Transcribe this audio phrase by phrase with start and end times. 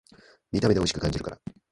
[0.51, 1.39] 見た目でおいしく感じるから